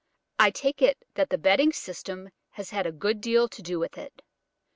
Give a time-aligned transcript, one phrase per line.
[0.39, 3.99] I take it that the bedding system has had a good deal to do with
[3.99, 4.23] it.